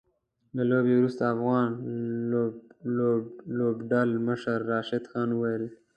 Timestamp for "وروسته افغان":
0.97-1.67